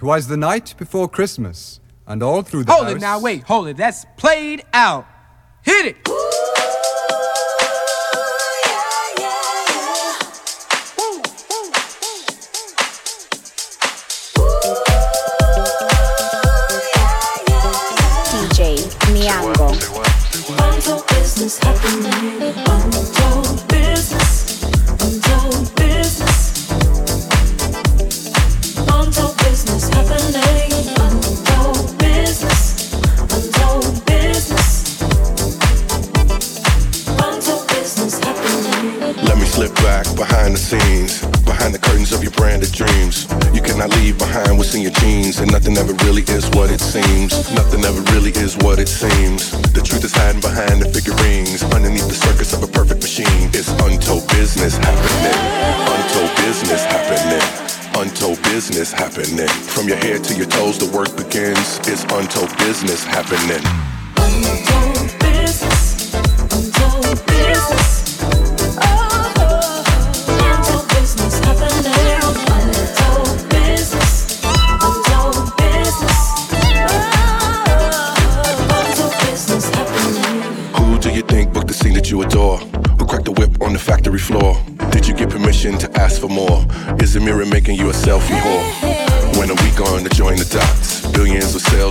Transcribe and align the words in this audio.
Twas 0.00 0.28
the 0.28 0.36
night 0.38 0.74
before 0.78 1.10
Christmas, 1.10 1.78
and 2.06 2.22
all 2.22 2.40
through 2.40 2.64
the 2.64 2.72
Hold 2.72 2.86
house. 2.86 2.96
it 2.96 3.00
now, 3.02 3.20
wait, 3.20 3.42
hold 3.42 3.68
it. 3.68 3.76
That's 3.76 4.06
played 4.16 4.64
out. 4.72 5.06
Hit 5.60 5.84
it. 5.84 6.29
Business 62.66 63.04
happening. 63.04 63.99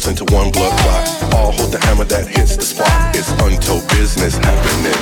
Into 0.09 0.25
one 0.33 0.51
blood 0.51 0.73
clot. 0.81 1.33
All 1.35 1.51
hold 1.51 1.71
the 1.71 1.79
hammer 1.85 2.03
that 2.05 2.27
hits 2.27 2.57
the 2.57 2.65
spot. 2.65 2.89
It's 3.15 3.29
untold 3.45 3.87
business 3.93 4.35
happening. 4.35 4.97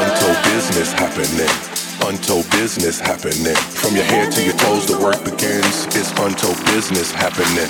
Untold 0.00 0.38
business 0.48 0.92
happening. 0.96 1.52
Untold 2.08 2.48
business 2.50 2.98
happening. 2.98 3.54
From 3.76 3.94
your 3.94 4.04
head 4.04 4.32
to 4.32 4.42
your 4.42 4.56
toes, 4.56 4.86
the 4.86 4.98
work 4.98 5.22
begins. 5.24 5.84
It's 5.92 6.10
untold 6.16 6.56
business 6.72 7.12
happening. 7.12 7.68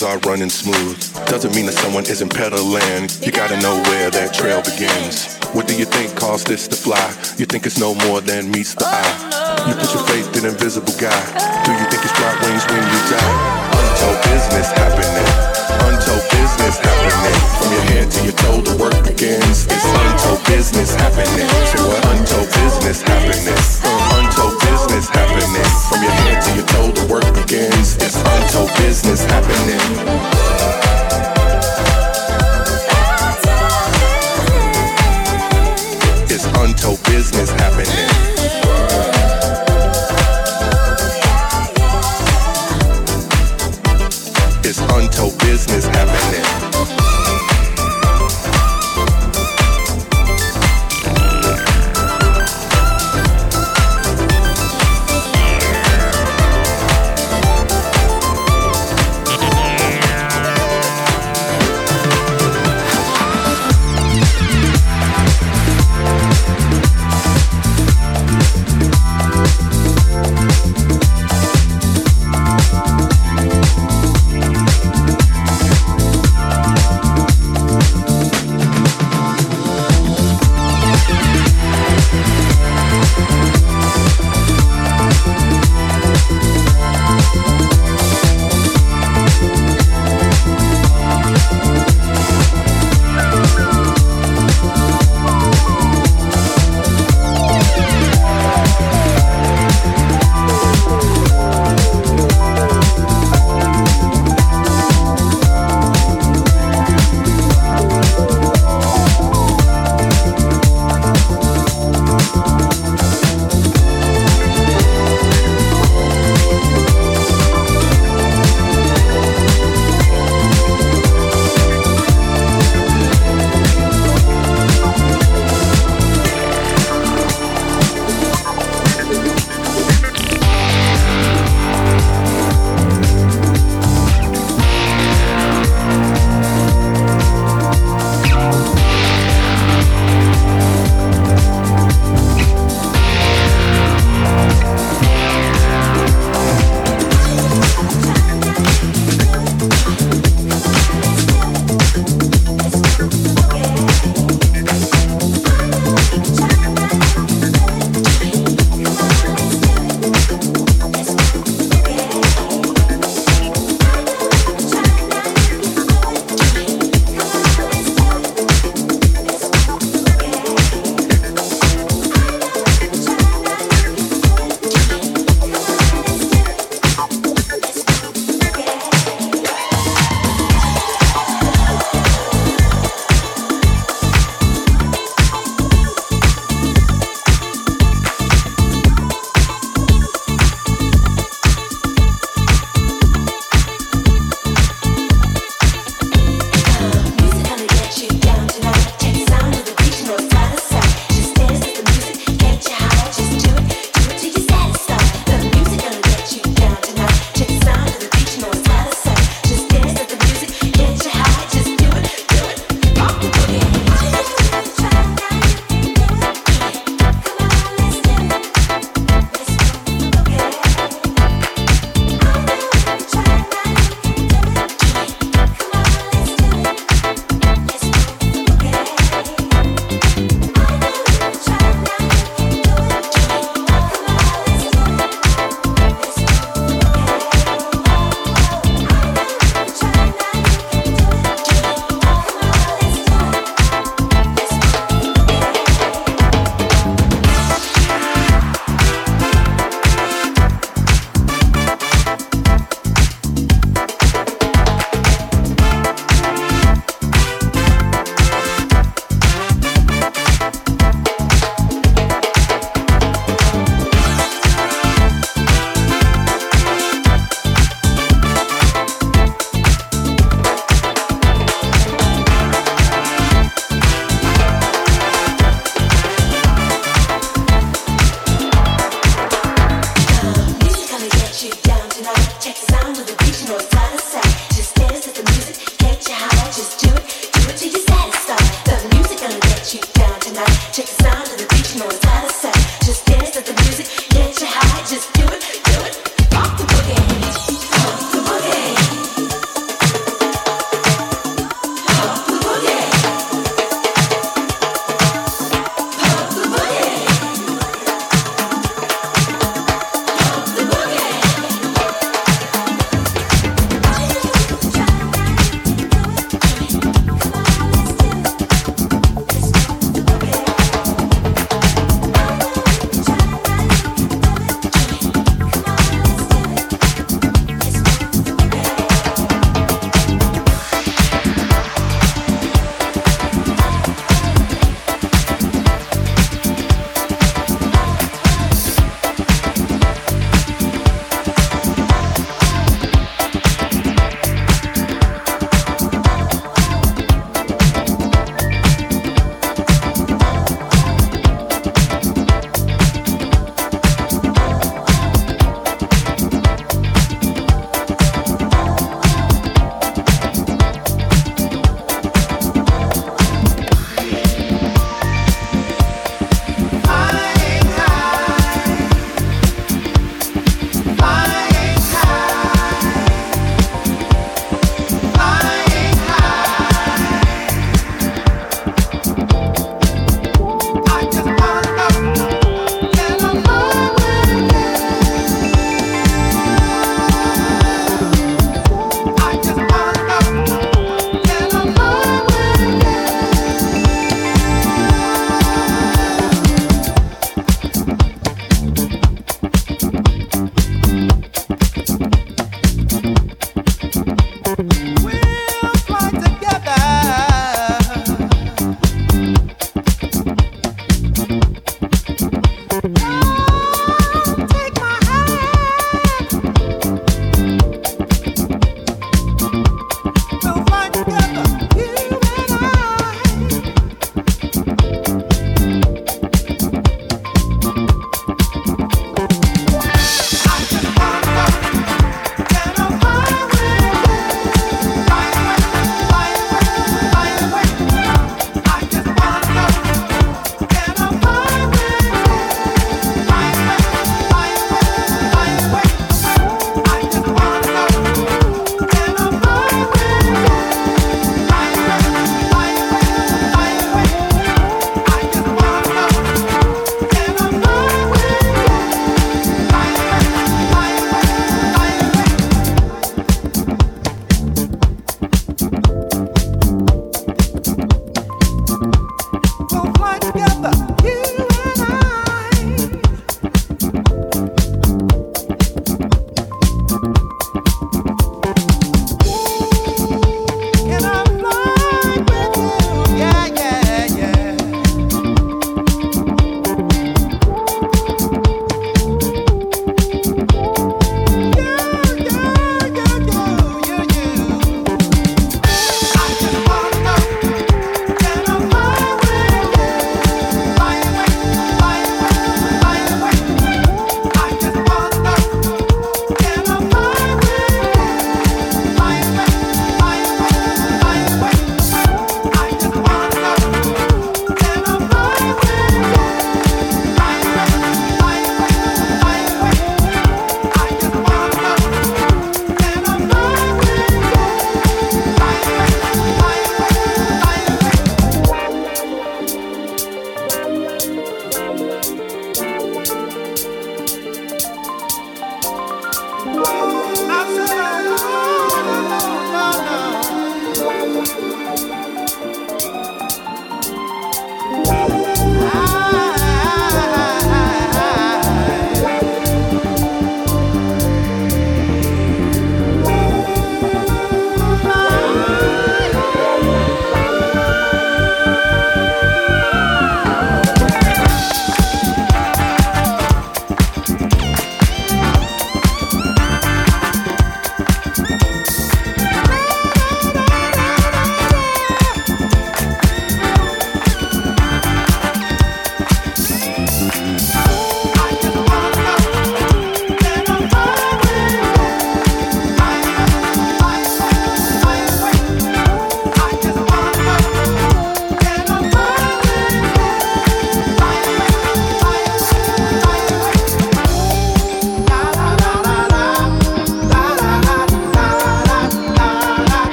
Cogs 0.00 0.02
are 0.02 0.30
running 0.30 0.50
smooth 0.50 0.96
doesn't 1.26 1.54
mean 1.54 1.66
that 1.66 1.74
someone 1.74 2.04
isn't 2.04 2.32
pedaling. 2.34 3.08
You 3.22 3.32
gotta 3.32 3.60
know 3.60 3.76
where 3.90 4.10
that 4.10 4.32
trail 4.34 4.62
begins. 4.62 5.36
What 5.52 5.66
do 5.66 5.76
you 5.76 5.84
think 5.84 6.16
caused 6.16 6.46
this 6.46 6.68
to 6.68 6.76
fly? 6.76 7.04
You 7.38 7.46
think 7.46 7.66
it's 7.66 7.78
no 7.78 7.94
more 8.06 8.20
than 8.20 8.50
meets 8.50 8.74
the 8.74 8.86
eye. 8.86 9.14
You 9.68 9.74
put 9.74 9.92
your 9.92 10.04
faith 10.06 10.28
in 10.36 10.44
invisible 10.46 10.94
guy. 10.96 11.20
Do 11.64 11.72
you 11.72 11.86
think 11.90 12.00
it's 12.04 12.16
bright 12.16 12.38
wings 12.42 12.64
when 12.70 12.82
you 12.82 13.00
die? 13.10 13.34
Untold 13.76 14.18
business 14.30 14.68
happening. 14.72 15.28
Untold 15.84 16.24
business 16.32 16.76
happening. 16.80 17.38
From 17.58 17.70
your 17.72 17.84
head 17.92 18.06
to 18.10 18.20
your 18.24 18.36
toe, 18.40 18.60
the 18.62 18.76
work 18.80 18.96
begins. 19.04 19.66
It's 19.68 19.84
untold 19.84 20.40
business 20.46 20.94
happening. 20.94 21.48
So 21.72 21.88
what? 21.88 22.00
Untold 22.14 22.48
business 22.56 23.02
happening. 23.02 23.54
Uh, 23.84 24.16
untold 24.16 24.29
happening. 25.30 25.70
From 25.88 26.02
your 26.02 26.12
head 26.12 26.42
to 26.42 26.54
your 26.54 26.66
toe, 26.66 26.90
the 26.92 27.06
work 27.12 27.24
begins. 27.34 27.96
It's 27.96 28.16
untold 28.16 28.70
business 28.76 29.24
happening. 29.24 29.80
It's 36.30 36.44
untold 36.46 37.02
business 37.04 37.50
happening. 37.50 39.19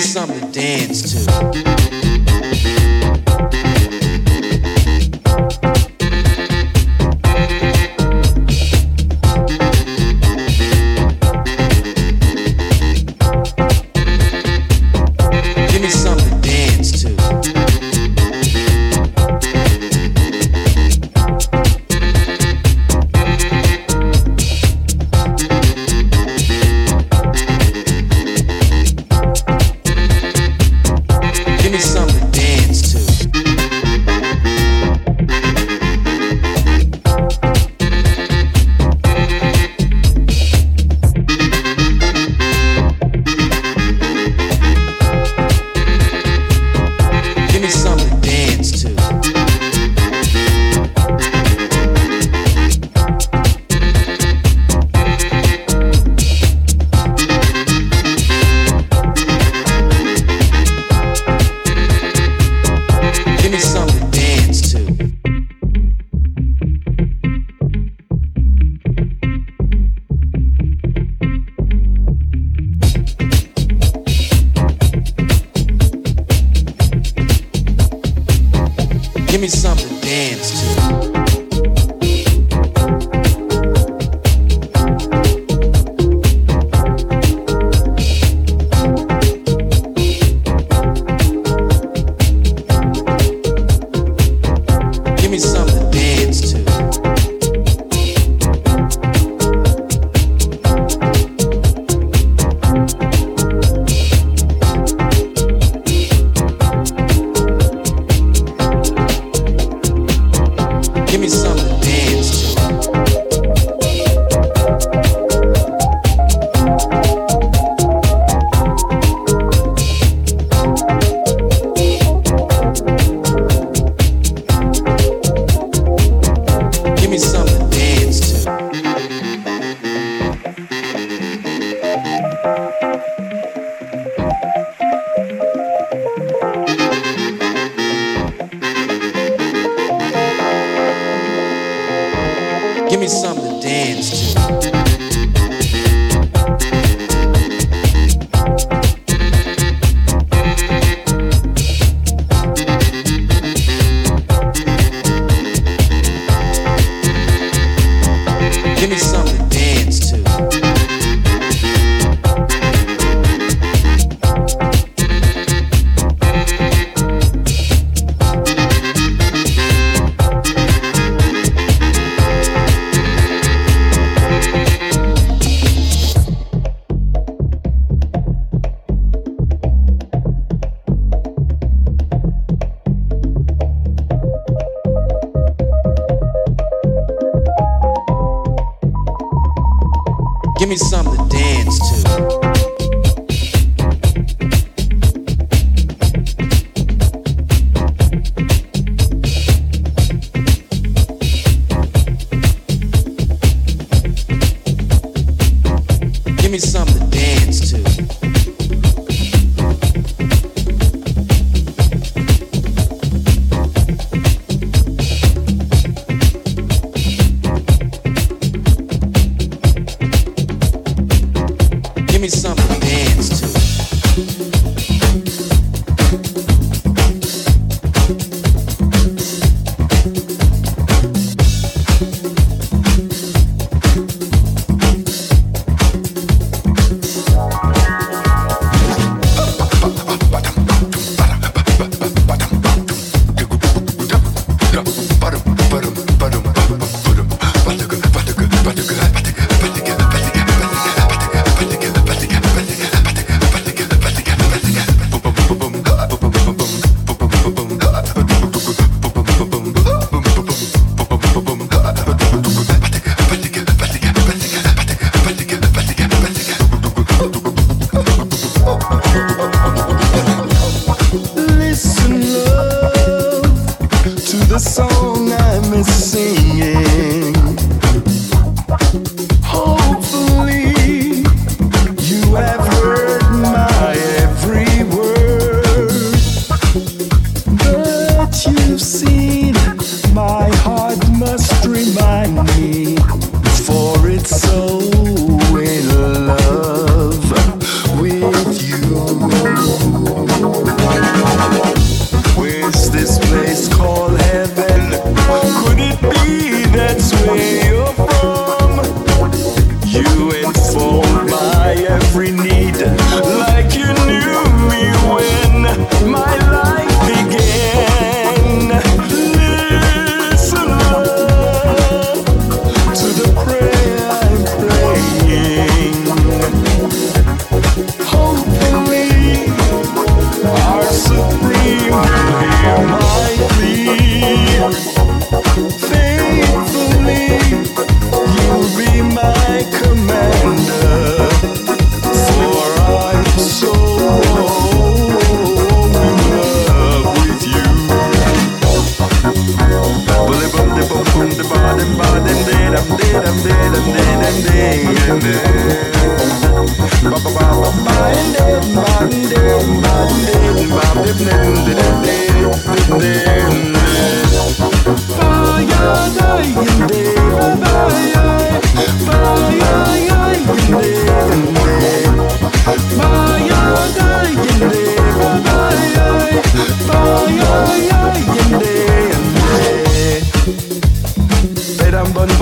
Something 0.00 0.40
to 0.40 0.52
dance 0.52 1.26
to. 1.26 1.89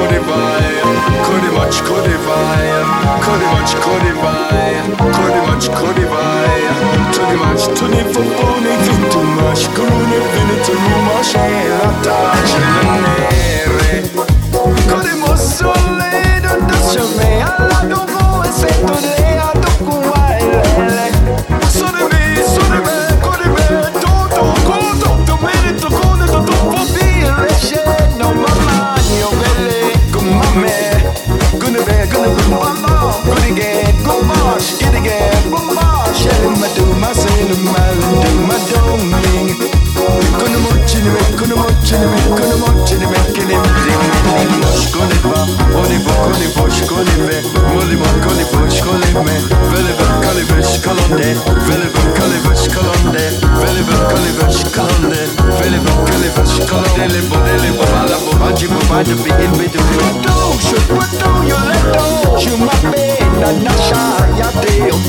Cody 0.00 0.18
vai, 0.20 0.64
Cody 1.24 1.50
much 1.50 1.82
Cody 1.82 2.16
vai, 2.24 3.20
Cody 3.22 3.44
much 3.52 3.74
Cody 3.84 4.12
vai, 4.12 4.80
Cody 5.12 5.40
much 5.46 5.68
Cody 5.68 6.04
vai. 6.06 6.50
too 7.12 7.36
much 7.36 7.68
Tony 7.78 8.02
for 8.10 8.24
Bonnie, 8.24 8.78
too 9.10 9.22
much, 9.36 9.68
Corona 9.74 10.18
Vinita 10.32 10.72
Ruma, 10.72 11.20
Shela 11.22 11.92
Tash, 12.02 12.54
Nere. 13.04 14.08
Cody 14.88 15.14
mosso 15.20 15.68
le, 15.68 16.40
don't 16.40 16.66
touch 16.66 16.96
me, 17.18 17.42
I 17.42 17.86
don't 17.86 18.06
go 18.06 18.40
and 18.40 18.54
say 18.54 18.72
to 18.72 18.94
le, 19.04 19.14
I 19.38 19.52
don't 19.52 19.80
wild. 20.08 21.09
do 36.40 36.50
my 36.60 36.68
do 36.74 36.86
my 36.94 37.19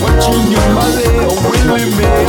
Watching 0.01 0.51
you, 0.51 0.57
my 0.73 0.87
little 0.95 1.35
willy 1.49 1.89
man 1.97 2.20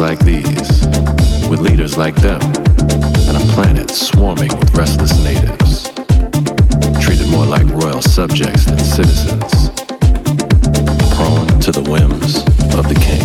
Like 0.00 0.18
these, 0.18 0.86
with 1.48 1.60
leaders 1.60 1.96
like 1.96 2.16
them, 2.16 2.42
and 2.42 3.36
a 3.36 3.40
planet 3.54 3.90
swarming 3.90 4.50
with 4.58 4.74
restless 4.74 5.16
natives, 5.24 5.84
treated 7.00 7.30
more 7.30 7.46
like 7.46 7.64
royal 7.68 8.02
subjects 8.02 8.66
than 8.66 8.78
citizens, 8.80 9.70
prone 11.14 11.46
to 11.60 11.72
the 11.72 11.82
whims 11.88 12.44
of 12.74 12.86
the 12.86 12.94
king. 13.00 13.22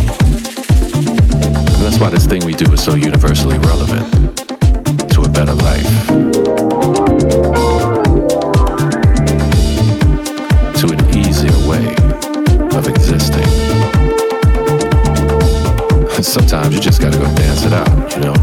And 1.75 1.83
that's 1.83 1.99
why 1.99 2.09
this 2.09 2.25
thing 2.25 2.45
we 2.45 2.53
do 2.53 2.71
is 2.71 2.81
so 2.81 2.95
universally 2.95 3.57
relevant 3.59 4.37
to 5.11 5.23
a 5.23 5.29
better 5.29 5.55
life. 5.55 7.78
Sometimes 16.29 16.75
you 16.75 16.79
just 16.79 17.01
gotta 17.01 17.17
go 17.17 17.25
dance 17.35 17.63
it 17.65 17.73
out, 17.73 18.13
you 18.13 18.21
know? 18.21 18.35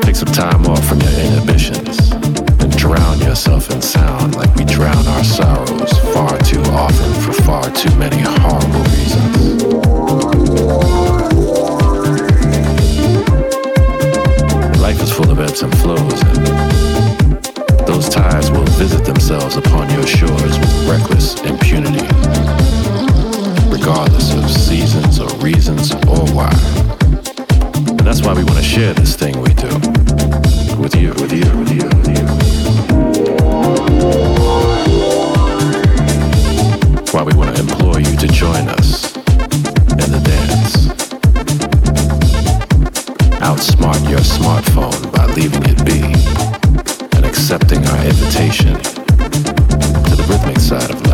Take 0.00 0.16
some 0.16 0.32
time 0.32 0.64
off 0.66 0.82
from 0.88 0.98
your 1.00 1.10
inhibitions 1.10 2.10
and 2.12 2.74
drown 2.74 3.18
yourself 3.18 3.70
in 3.70 3.82
sound 3.82 4.34
like 4.34 4.54
we 4.54 4.64
drown 4.64 5.06
our 5.06 5.24
sorrows 5.24 5.92
far 6.14 6.38
too 6.38 6.62
often 6.72 7.12
for 7.20 7.34
far 7.42 7.70
too 7.72 7.94
many 7.98 8.16
horrible 8.18 8.82
reasons. 8.96 9.62
Life 14.80 15.02
is 15.02 15.12
full 15.12 15.30
of 15.30 15.38
ebbs 15.38 15.60
and 15.62 15.76
flows, 15.80 16.22
and 16.22 16.46
those 17.86 18.08
tides 18.08 18.50
will 18.50 18.64
visit 18.80 19.04
themselves 19.04 19.56
upon 19.56 19.90
your 19.90 20.06
shores 20.06 20.58
with 20.58 20.88
reckless 20.88 21.38
impunity, 21.42 22.06
regardless 23.70 24.34
of 24.34 24.50
seasons 24.50 25.20
or 25.20 25.28
reasons 25.38 25.92
or 26.06 26.26
why. 26.34 26.50
And 27.86 28.00
that's 28.00 28.22
why 28.22 28.34
we 28.34 28.42
want 28.42 28.58
to 28.58 28.64
share 28.64 28.92
this 28.94 29.14
thing 29.14 29.40
we 29.40 29.54
do 29.54 29.68
with 30.76 30.94
you, 30.96 31.10
with 31.14 31.32
you, 31.32 31.46
with 31.58 31.72
you, 31.72 31.86
with 31.96 32.08
you. 32.08 32.26
Why 37.12 37.22
we 37.22 37.34
want 37.34 37.54
to 37.54 37.62
implore 37.62 38.00
you 38.00 38.16
to 38.16 38.26
join 38.26 38.68
us 38.68 39.14
in 39.14 40.10
the 40.10 40.20
dance. 40.24 40.88
Outsmart 43.40 44.08
your 44.08 44.20
smartphone 44.20 45.12
by 45.12 45.26
leaving 45.26 45.62
it 45.64 45.84
be 45.84 46.00
and 47.16 47.24
accepting 47.24 47.86
our 47.86 48.04
invitation 48.04 48.74
to 48.74 50.16
the 50.16 50.26
rhythmic 50.28 50.58
side 50.58 50.90
of 50.90 51.00
life. 51.06 51.09